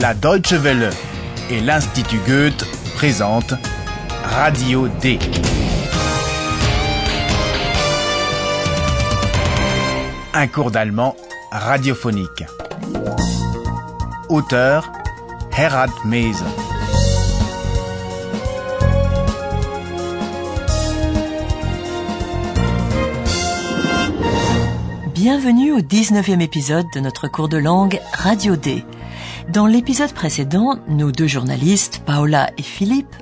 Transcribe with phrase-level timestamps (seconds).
[0.00, 0.88] La Deutsche Welle
[1.50, 3.52] et l'Institut Goethe présentent
[4.24, 5.18] Radio D.
[10.32, 11.14] Un cours d'allemand
[11.52, 12.44] radiophonique.
[14.30, 14.90] Auteur
[15.54, 16.44] Herald Mese.
[25.12, 28.82] Bienvenue au 19e épisode de notre cours de langue Radio D.
[29.52, 33.16] Dans l'épisode précédent, nos deux journalistes, Paola et Philippe,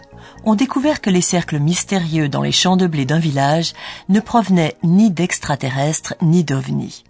[0.45, 3.73] ont découvert que les cercles mystérieux dans les champs de blé d'un village
[4.10, 7.04] ne provenaient ni d'extraterrestres ni d'ovnis.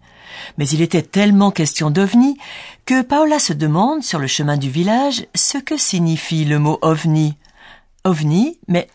[0.57, 2.39] Mais il était tellement question d'ovnis
[2.87, 7.37] que Paola se demande sur le chemin du village ce que signifie le mot ovni.
[8.05, 8.87] Ovni, mais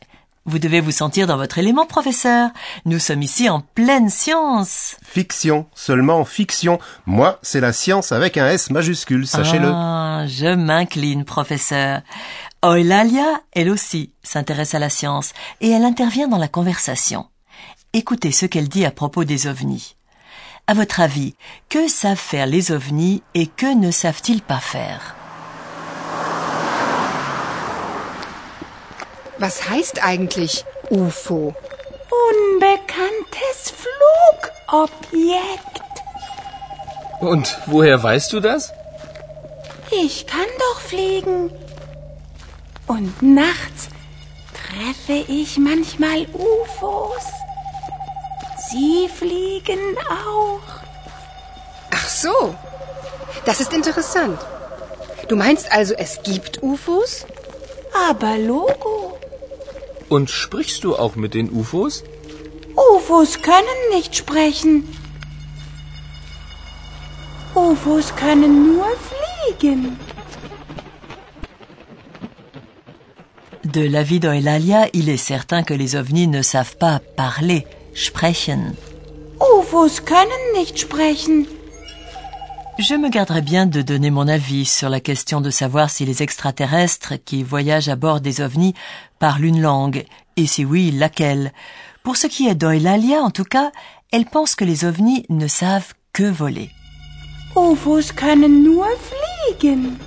[0.45, 2.49] vous devez vous sentir dans votre élément, professeur.
[2.85, 4.97] Nous sommes ici en pleine science.
[5.01, 6.79] Fiction, seulement fiction.
[7.05, 9.71] Moi, c'est la science avec un S majuscule, sachez-le.
[9.73, 12.01] Ah, je m'incline, professeur.
[12.63, 17.27] Eulalia, elle aussi, s'intéresse à la science et elle intervient dans la conversation.
[17.93, 19.95] Écoutez ce qu'elle dit à propos des ovnis.
[20.67, 21.35] À votre avis,
[21.69, 25.22] que savent faire les ovnis et que ne savent-ils pas faire?
[29.43, 31.53] Was heißt eigentlich UFO?
[32.31, 33.73] Unbekanntes
[34.71, 35.81] Flugobjekt.
[37.19, 38.71] Und woher weißt du das?
[39.91, 41.51] Ich kann doch fliegen.
[42.87, 43.89] Und nachts
[44.53, 47.25] treffe ich manchmal UFOs.
[48.71, 50.61] Sie fliegen auch.
[51.91, 52.55] Ach so.
[53.43, 54.39] Das ist interessant.
[55.27, 57.25] Du meinst also, es gibt UFOs?
[58.09, 58.92] Aber Logo.
[60.09, 62.03] Und sprichst du auch mit den UFOs?
[62.75, 64.87] UFOs können nicht sprechen.
[67.55, 69.97] UFOs können nur fliegen.
[73.63, 78.77] De l'avis d'Eulalia, il est certain que les ovnis ne savent pas parler, sprechen.
[79.39, 81.47] UFOs können nicht sprechen.
[82.79, 86.23] Je me garderai bien de donner mon avis sur la question de savoir si les
[86.23, 88.73] extraterrestres qui voyagent à bord des ovnis
[89.19, 90.05] parlent une langue,
[90.37, 91.53] et si oui, laquelle.
[92.01, 93.71] Pour ce qui est d'Eulalia, en tout cas,
[94.11, 96.71] elle pense que les ovnis ne savent que voler.
[97.55, 99.99] UFOs können nur fliegen.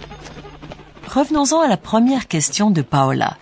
[1.06, 3.36] Revenons-en à la première question de Paola.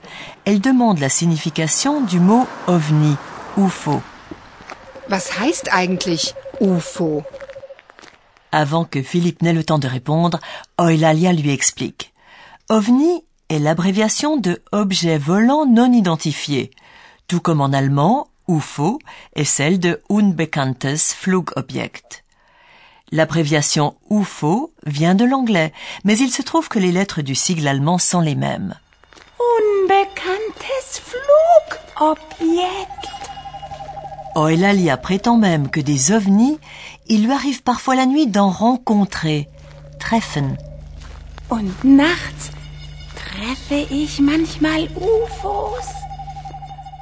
[0.44, 3.16] Elle demande la signification du mot ovni,
[3.56, 4.02] UFO.
[5.08, 7.24] Was heißt eigentlich UFO?
[8.56, 10.38] Avant que Philippe n'ait le temps de répondre,
[10.80, 12.14] Eulalia lui explique.
[12.68, 16.70] OVNI est l'abréviation de objet volant non identifié,
[17.26, 19.00] tout comme en allemand, UFO
[19.34, 22.22] est celle de Unbekanntes Flugobjekt.
[23.10, 25.72] L'abréviation UFO vient de l'anglais,
[26.04, 28.76] mais il se trouve que les lettres du sigle allemand sont les mêmes.
[29.40, 31.02] Unbekanntes
[31.98, 33.13] Flugobjekt.
[34.36, 36.58] Eulalia prétend même que des ovnis,
[37.06, 39.48] il lui arrive parfois la nuit d'en rencontrer,
[40.00, 40.56] treffen.
[41.50, 42.50] Und nachts
[43.14, 45.88] treffe ich manchmal UFOs.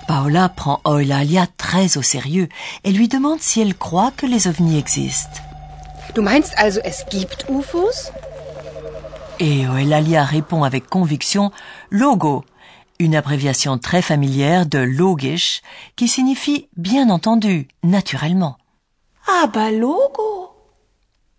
[0.07, 2.49] Paola prend Eulalia très au sérieux
[2.85, 5.41] et lui demande si elle croit que les ovnis existent.
[6.15, 8.13] Du meinst also, es gibt UFOs?
[9.41, 11.51] Et Eulalia répond avec conviction
[11.91, 12.45] Logo,
[13.03, 15.61] une abréviation très familière de logisch
[15.97, 18.57] qui signifie bien entendu, naturellement.
[19.43, 20.51] Aber Logo.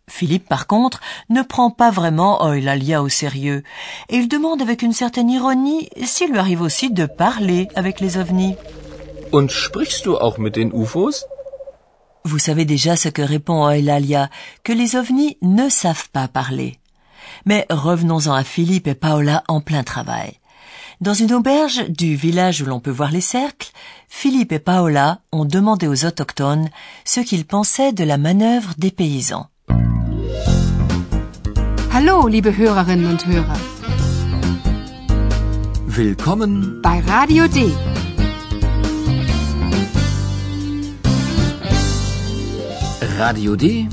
[0.10, 3.64] Philippe, par contre, ne prend pas vraiment Eulalia au sérieux
[4.10, 8.18] et il demande avec une certaine ironie s'il lui arrive aussi de parler avec les
[8.18, 8.56] ovnis.
[9.32, 11.26] Und sprichst du auch mit den UFOs?
[12.26, 14.30] Vous savez déjà ce que répond Eulalia,
[14.64, 16.78] que les ovnis ne savent pas parler.
[17.46, 20.40] Mais revenons-en à Philippe et Paola en plein travail.
[21.04, 23.72] Dans une auberge du village où l'on peut voir les cercles,
[24.08, 26.70] Philippe et Paola ont demandé aux autochtones
[27.04, 29.48] ce qu'ils pensaient de la manœuvre des paysans.
[31.92, 33.58] Hallo, liebe Hörerinnen und Hörer.
[35.88, 37.70] Willkommen Bei Radio D.
[43.18, 43.90] Radio D.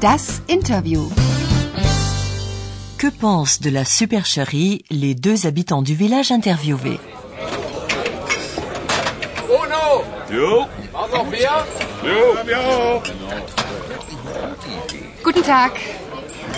[0.00, 1.08] Das Interview.
[3.00, 7.00] Que pensent de la supercherie les deux habitants du village interviewés
[9.46, 10.04] Bruno!
[10.30, 10.66] Jo?
[10.92, 11.64] Brauchst noch Bier?
[12.04, 13.02] Jo.
[15.24, 15.72] Guten Tag.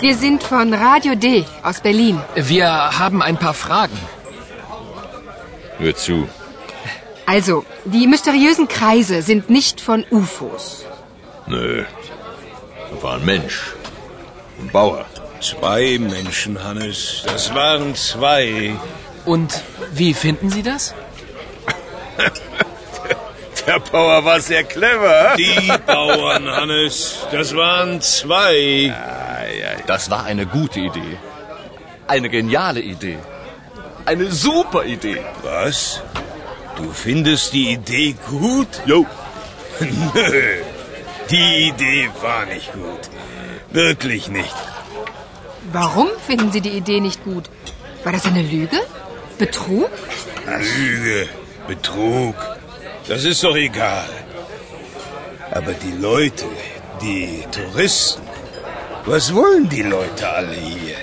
[0.01, 2.19] Wir sind von Radio D aus Berlin.
[2.35, 2.67] Wir
[2.99, 3.97] haben ein paar Fragen.
[5.77, 6.27] Hör zu.
[7.25, 10.83] Also, die mysteriösen Kreise sind nicht von UFOs.
[11.47, 11.85] Nö.
[12.91, 13.75] Das war ein Mensch.
[14.59, 15.05] Ein Bauer.
[15.43, 17.23] Zwei Menschen, Hannes.
[17.25, 18.77] Das waren zwei.
[19.25, 19.61] Und
[19.91, 20.93] wie finden Sie das?
[23.67, 25.35] Der Bauer war sehr clever.
[25.37, 27.27] Die Bauern, Hannes.
[27.29, 28.93] Das waren zwei.
[29.85, 31.17] Das war eine gute Idee.
[32.07, 33.17] Eine geniale Idee.
[34.05, 35.21] Eine super Idee.
[35.41, 36.01] Was?
[36.77, 38.81] Du findest die Idee gut?
[38.85, 39.05] Jo.
[39.81, 40.63] Nö.
[41.29, 43.09] Die Idee war nicht gut.
[43.71, 44.55] Wirklich nicht.
[45.73, 47.45] Warum finden Sie die Idee nicht gut?
[48.03, 48.79] War das eine Lüge?
[49.39, 49.89] Betrug?
[50.45, 51.27] Lüge,
[51.67, 52.35] Betrug.
[53.07, 54.07] Das ist doch egal.
[55.49, 56.45] Aber die Leute,
[57.01, 58.21] die Touristen,
[59.05, 60.95] was wollen die Leute alle hier?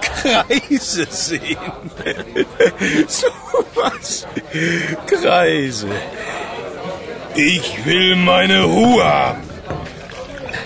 [0.00, 1.58] Kreise sehen.
[3.08, 3.26] so
[3.74, 4.26] was.
[5.06, 5.88] Kreise.
[7.34, 9.42] Ich will meine Ruhe haben.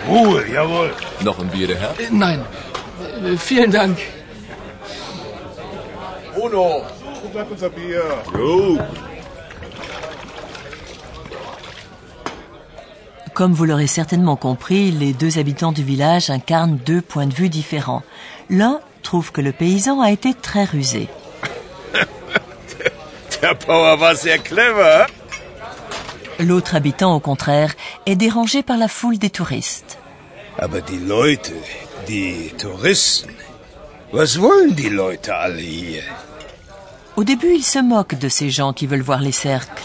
[0.09, 0.95] Ruhe, jawohl.
[1.25, 1.91] Noch ein Bier, der Herr?
[1.99, 2.45] Äh, Nein.
[3.23, 3.99] Vielen Dank.
[8.35, 8.79] Jo.
[13.35, 17.49] Comme vous l'aurez certainement compris, les deux habitants du village incarnent deux points de vue
[17.49, 18.03] différents.
[18.51, 21.09] L'un trouve que le paysan a été très rusé.
[23.41, 25.07] Der Bauer war sehr clever.
[26.39, 27.75] L'autre habitant, au contraire,
[28.07, 29.99] est dérangé par la foule des touristes.
[30.59, 31.53] Aber die Leute,
[32.07, 33.35] die Touristen,
[34.11, 36.03] was wollen die Leute alle hier?
[37.17, 39.83] Au début, il se moque de ces gens qui veulent voir les cercles.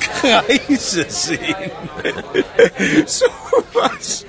[0.00, 1.70] Kreise sehen.
[3.06, 3.26] so
[3.74, 4.24] was?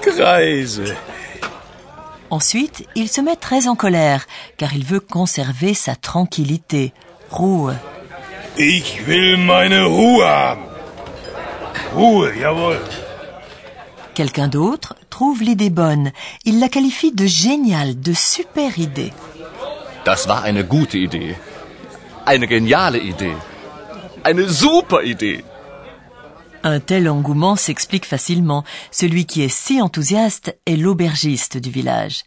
[0.00, 0.94] Kreise.
[2.30, 4.26] Ensuite, il se met très en colère,
[4.56, 6.92] car il veut conserver sa tranquillité.
[7.30, 7.74] Ruhe.
[8.56, 10.64] Ich will meine Ruhe haben.
[11.94, 12.80] Ruhe, jawohl.
[14.14, 16.12] Quelqu'un d'autre trouve l'idée bonne.
[16.46, 19.12] Il la qualifie de géniale, de super idée.
[20.06, 21.36] Das war eine gute Idee.
[22.24, 23.36] Eine geniale Idee.
[24.24, 25.44] Eine super Idee.
[26.62, 28.64] Un tel engouement s'explique facilement.
[28.90, 32.22] Celui qui est si enthousiaste est l'aubergiste du village.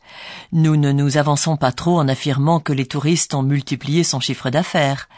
[0.52, 4.52] Nous ne nous avançons pas trop en affirmant que les touristes ont multiplié son chiffre
[4.52, 5.10] d'affaires.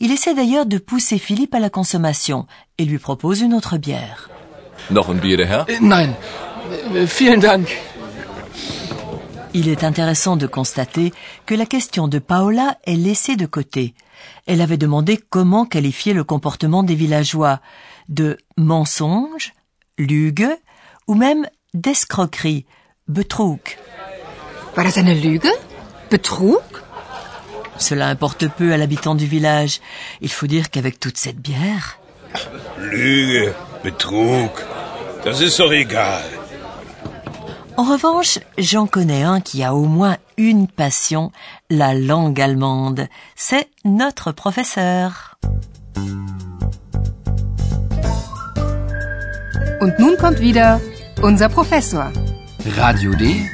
[0.00, 2.48] Il essaie d'ailleurs de pousser Philippe à la consommation
[2.78, 4.28] et lui propose une autre bière.
[4.90, 5.66] Noch ein Bier, Herr?
[5.80, 6.14] Nein.
[6.72, 7.68] Äh, Vielen Dank.
[9.54, 11.12] Il est intéressant de constater
[11.44, 13.94] que la question de Paola est laissée de côté.
[14.46, 17.60] Elle avait demandé comment qualifier le comportement des villageois
[18.08, 19.52] de mensonge,
[19.98, 20.48] lüge
[21.06, 22.64] ou même d'escroquerie,
[23.08, 23.60] betrug.
[24.74, 25.50] War das eine Lüge?
[26.10, 26.62] Betrug?
[27.76, 29.80] Cela importe peu à l'habitant du village.
[30.22, 31.98] Il faut dire qu'avec toute cette bière,
[32.78, 33.52] Lüge,
[33.84, 34.50] Betrug.
[35.24, 36.22] Das ist doch egal.
[37.76, 41.32] En revanche, j'en connais un qui a au moins une passion,
[41.70, 43.08] la langue allemande.
[43.34, 45.38] C'est notre professeur.
[49.80, 50.80] Und nun kommt wieder
[51.22, 52.12] unser Professor.
[52.76, 53.50] Radio D?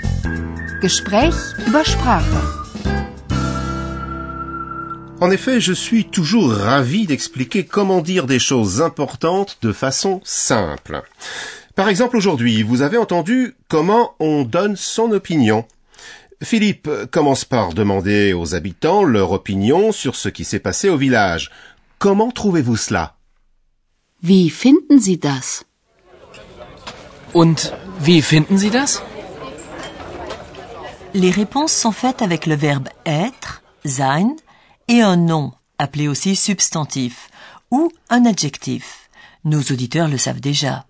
[0.82, 1.36] Gespräch
[1.66, 2.24] über Sprache.
[5.20, 11.02] En effet, je suis toujours ravi d'expliquer comment dire des choses importantes de façon simple.
[11.78, 15.64] Par exemple, aujourd'hui, vous avez entendu comment on donne son opinion.
[16.42, 21.52] Philippe commence par demander aux habitants leur opinion sur ce qui s'est passé au village.
[22.00, 23.14] Comment trouvez-vous cela?
[24.24, 25.66] Wie finden Sie das?
[27.32, 29.00] Und wie finden Sie das?
[31.14, 34.34] Les réponses sont faites avec le verbe être, sein,
[34.88, 37.30] et un nom, appelé aussi substantif,
[37.70, 39.08] ou un adjectif.
[39.44, 40.87] Nos auditeurs le savent déjà.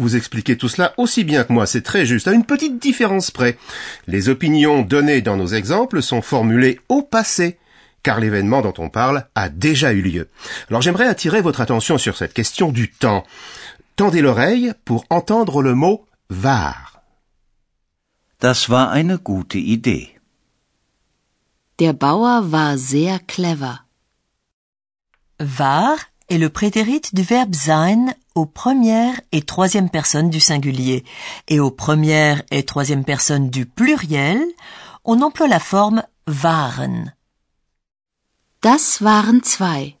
[0.00, 3.30] Vous expliquez tout cela aussi bien que moi, c'est très juste, à une petite différence
[3.30, 3.58] près.
[4.06, 7.58] Les opinions données dans nos exemples sont formulées au passé,
[8.02, 10.30] car l'événement dont on parle a déjà eu lieu.
[10.70, 13.24] Alors j'aimerais attirer votre attention sur cette question du temps.
[13.96, 17.02] Tendez l'oreille pour entendre le mot war.
[18.40, 20.18] Das war eine gute Idee.
[21.78, 23.84] Der Bauer war sehr clever.
[25.38, 25.98] War
[26.30, 31.04] est le prétérit du verbe sein aux première et troisième personnes du singulier.
[31.48, 34.40] Et aux première et troisième personnes du pluriel,
[35.04, 37.12] on emploie la forme waren.
[38.62, 39.96] Das waren zwei.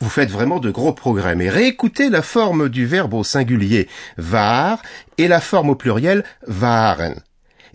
[0.00, 4.80] Vous faites vraiment de gros progrès, mais réécoutez la forme du verbe au singulier war
[5.16, 7.14] et la forme au pluriel waren.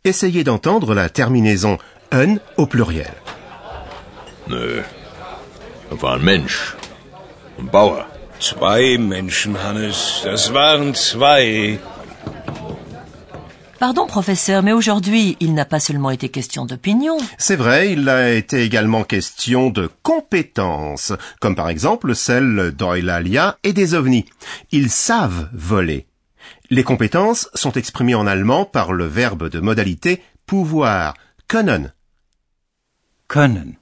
[0.05, 1.77] Essayez d'entendre la terminaison
[2.11, 3.13] un au pluriel.
[4.47, 4.83] Nö.
[6.01, 6.75] War ein Mensch.
[7.59, 8.12] Ein Bauer.
[8.43, 10.21] Zwei Menschen, Hannes.
[10.25, 11.79] Das waren zwei.
[13.79, 17.15] Pardon, professeur, mais aujourd'hui, il n'a pas seulement été question d'opinion.
[17.37, 23.71] C'est vrai, il a été également question de compétences, comme par exemple celle d'Eulalia et
[23.71, 24.25] des ovnis.
[24.73, 26.05] Ils savent voler.
[26.69, 31.13] Les compétences sont exprimées en allemand par le verbe de modalité pouvoir,
[31.47, 31.93] können.
[33.29, 33.77] Können.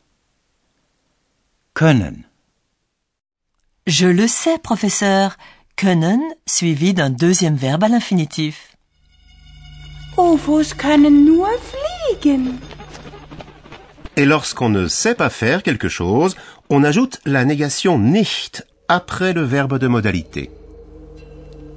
[1.73, 2.25] Können.
[3.87, 5.37] Je le sais, professeur.
[5.75, 8.77] Können suivi d'un deuxième verbe à l'infinitif.
[10.19, 12.59] UFOs können nur fliegen.
[14.17, 16.35] Et lorsqu'on ne sait pas faire quelque chose,
[16.69, 20.51] on ajoute la négation nicht après le verbe de modalité.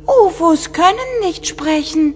[0.06, 2.12] UFOs können nicht sprechen.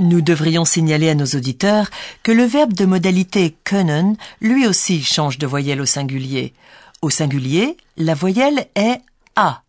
[0.00, 1.88] Nous devrions signaler à nos auditeurs
[2.24, 6.54] que le verbe de modalité können lui aussi change de voyelle au singulier.
[7.04, 9.02] Au singulier, la voyelle est
[9.36, 9.60] A.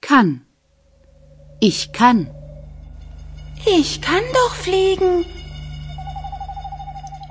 [0.00, 0.40] Kann.
[1.60, 2.26] Ich kann.
[3.64, 5.24] Ich kann doch fliegen.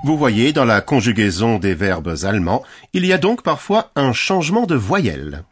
[0.02, 2.62] Vous voyez, dans la conjugaison des verbes allemands,
[2.94, 5.44] il y a donc parfois un changement de voyelle.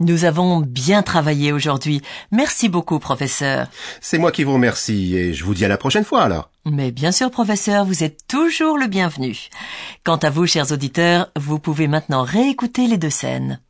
[0.00, 2.00] Nous avons bien travaillé aujourd'hui.
[2.32, 3.66] Merci beaucoup, professeur.
[4.00, 6.50] C'est moi qui vous remercie et je vous dis à la prochaine fois alors.
[6.64, 9.36] Mais bien sûr, professeur, vous êtes toujours le bienvenu.
[10.02, 13.60] Quant à vous, chers auditeurs, vous pouvez maintenant réécouter les deux scènes.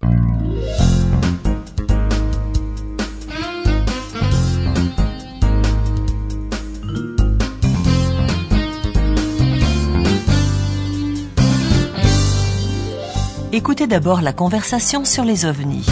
[13.52, 15.84] Écoutez d'abord la conversation sur les ovnis.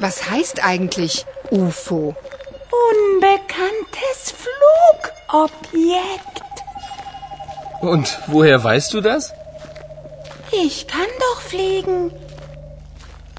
[0.00, 2.14] Was heißt eigentlich UFO?
[2.90, 4.32] Unbekanntes
[5.32, 6.42] Flugobjekt.
[7.80, 9.32] Und woher weißt du das?
[10.52, 12.12] Ich kann doch fliegen.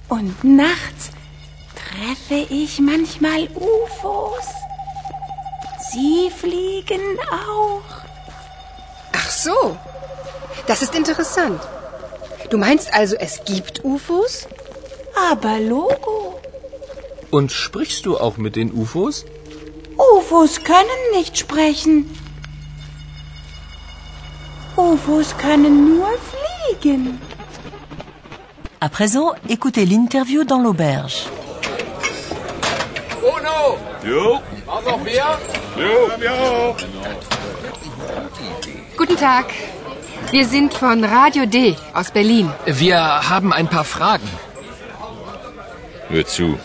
[0.10, 1.12] Und nachts
[1.76, 4.48] treffe ich manchmal UFOs.
[5.92, 7.82] Sie fliegen auch.
[9.14, 9.78] Ach so.
[10.68, 11.62] Das ist interessant.
[12.50, 14.48] Du meinst also, es gibt UFOs?
[15.32, 16.09] Aber Logo.
[17.32, 19.26] Und sprichst du auch mit den UFOs?
[19.98, 22.06] UFOs können nicht sprechen.
[24.78, 27.20] UFOs können nur fliegen.
[28.80, 31.28] À présent, écoutez l'interview dans l'auberge.
[33.22, 33.78] Bruno!
[34.06, 35.38] Jo, Brauchst noch Bier?
[35.78, 36.76] jo, ja.
[38.98, 39.48] Guten Tag.
[40.32, 42.50] Wir sind von Radio D aus Berlin.
[42.66, 44.30] Wir haben ein paar Fragen.
[46.10, 46.58] Hör zu.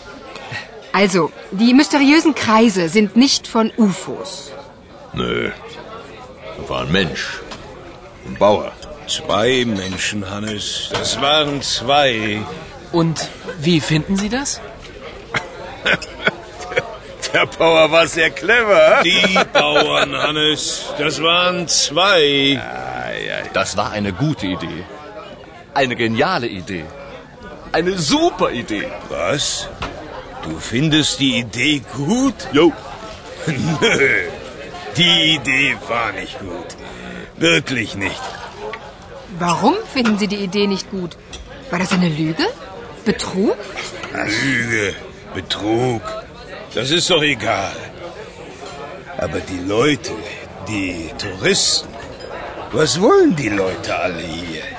[0.95, 4.53] Also, die mysteriösen Kreise sind nicht von UFOs.
[5.11, 5.51] Nö.
[6.57, 7.41] Da war ein Mensch.
[8.25, 8.71] Ein Bauer.
[9.05, 10.89] Zwei Menschen, Hannes.
[10.93, 12.41] Das waren zwei.
[12.93, 13.27] Und
[13.59, 14.61] wie finden Sie das?
[17.33, 19.01] Der Bauer war sehr clever.
[19.03, 20.93] Die Bauern, Hannes.
[20.97, 22.61] Das waren zwei.
[23.51, 24.85] Das war eine gute Idee.
[25.73, 26.85] Eine geniale Idee.
[27.73, 28.87] Eine super Idee.
[29.09, 29.67] Was?
[30.45, 32.47] Du findest die Idee gut?
[32.53, 32.71] Jo.
[33.81, 33.99] Nö.
[34.95, 36.69] Die Idee war nicht gut.
[37.37, 38.21] Wirklich nicht.
[39.39, 41.17] Warum finden Sie die Idee nicht gut?
[41.71, 42.45] War das eine Lüge?
[43.05, 43.57] Betrug?
[44.43, 44.93] Lüge,
[45.33, 46.03] Betrug.
[46.75, 47.75] Das ist doch egal.
[49.17, 50.11] Aber die Leute,
[50.67, 51.89] die Touristen,
[52.71, 54.74] was wollen die Leute alle hier?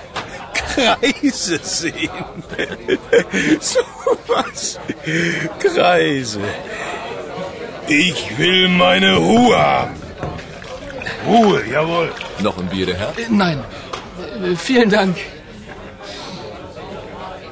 [0.77, 2.11] Kreise sehen.
[3.61, 3.81] so
[4.29, 4.79] was.
[5.59, 6.41] Kreise.
[7.89, 9.95] Ich will meine Ruhe haben.
[11.27, 12.13] Ruhe, jawohl.
[12.41, 13.13] Noch ein Bier, der Herr?
[13.19, 13.59] Äh, Nein.
[14.45, 15.17] Äh, Vielen Dank.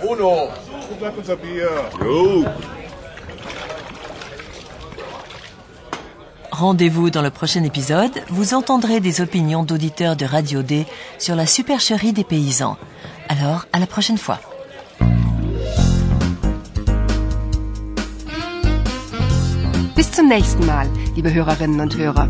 [0.00, 0.52] Bruno!
[2.02, 2.44] Jo.
[6.50, 10.86] Rendez-vous dans le prochain épisode, vous entendrez des opinions d'auditeurs de Radio D
[11.18, 12.76] sur la supercherie des paysans.
[13.36, 14.38] Alors, à la prochaine fois.
[19.96, 20.86] Bis zum nächsten Mal,
[21.16, 22.28] liebe Hörerinnen und Hörer.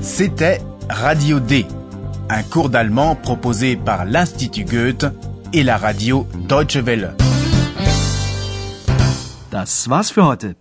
[0.00, 1.66] C'était Radio D,
[2.28, 5.06] un cours d'allemand proposé par l'Institut Goethe
[5.52, 7.16] et la radio Deutsche Welle.
[9.50, 10.54] Das war's für heute.